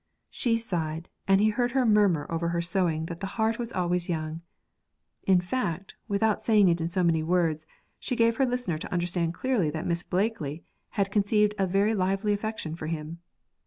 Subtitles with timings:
[0.31, 4.09] She sighed; and he heard her murmur over her sewing that the heart was always
[4.09, 4.41] young.
[5.27, 7.67] In fact, without saying it in so many words,
[7.99, 10.63] she gave her listener to understand clearly that Miss Blakely
[10.97, 13.19] had conceived a very lively affection for him.